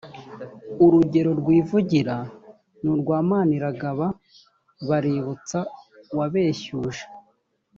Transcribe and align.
urugero 0.83 1.31
rwivugira 1.39 2.15
ni 2.81 2.89
urwa 2.93 3.17
maniragaba 3.29 4.07
baributsa 4.87 5.59
wabeshyuje 6.17 7.03